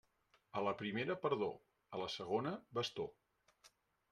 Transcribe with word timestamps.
A 0.61 0.61
la 0.67 0.71
primera, 0.79 1.17
perdó; 1.25 1.49
a 1.97 1.99
la 2.05 2.07
segona, 2.15 2.55
bastó. 2.79 3.07